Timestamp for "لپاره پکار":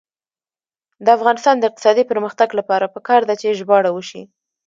2.59-3.21